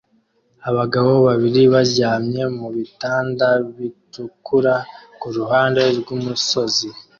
Abagabo 0.69 1.11
babiri 1.27 1.61
baryamye 1.73 2.41
mu 2.57 2.67
bitanda 2.75 3.47
bitukura 3.77 4.75
ku 5.19 5.27
ruhande 5.37 5.81
rw'umusozi 5.97 6.89